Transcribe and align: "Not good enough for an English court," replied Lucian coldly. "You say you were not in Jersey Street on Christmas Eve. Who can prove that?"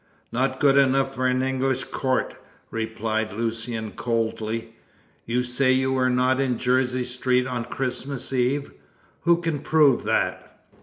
"Not 0.31 0.59
good 0.59 0.77
enough 0.79 1.13
for 1.13 1.27
an 1.27 1.43
English 1.43 1.83
court," 1.83 2.33
replied 2.71 3.31
Lucian 3.31 3.91
coldly. 3.91 4.75
"You 5.27 5.43
say 5.43 5.73
you 5.73 5.93
were 5.93 6.09
not 6.09 6.39
in 6.39 6.57
Jersey 6.57 7.03
Street 7.03 7.45
on 7.45 7.65
Christmas 7.65 8.33
Eve. 8.33 8.71
Who 9.25 9.39
can 9.41 9.59
prove 9.59 10.03
that?" 10.05 10.59